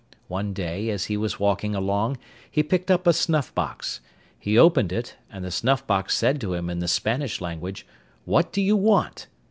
One 0.29 0.51
day, 0.53 0.89
as 0.89 1.05
he 1.05 1.15
was 1.15 1.39
walking 1.39 1.75
along, 1.75 2.17
he 2.49 2.63
picked 2.63 2.89
up 2.89 3.05
a 3.05 3.13
snuff 3.13 3.53
box. 3.53 3.99
He 4.39 4.57
opened 4.57 4.91
it, 4.91 5.15
and 5.31 5.45
the 5.45 5.51
snuff 5.51 5.85
box 5.85 6.17
said 6.17 6.41
to 6.41 6.55
him 6.55 6.71
in 6.71 6.79
the 6.79 6.87
Spanish 6.87 7.39
language, 7.39 7.85
'What 8.25 8.51
do 8.51 8.63
you 8.63 8.75
want? 8.75 9.27